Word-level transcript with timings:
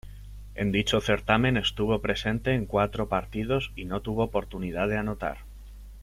En 0.55 0.71
dicho 0.71 0.99
certamen, 0.99 1.57
estuvo 1.57 2.01
presente 2.01 2.55
en 2.55 2.65
cuatro 2.65 3.07
partidos 3.07 3.71
y 3.75 3.85
no 3.85 4.01
tuvo 4.01 4.23
oportunidad 4.23 4.87
de 4.87 4.97
anotar. 4.97 5.43